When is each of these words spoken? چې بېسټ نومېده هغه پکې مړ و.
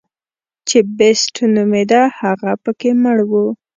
چې 0.67 0.77
بېسټ 0.97 1.35
نومېده 1.55 2.01
هغه 2.19 2.51
پکې 2.63 2.91
مړ 3.03 3.17
و. 3.29 3.31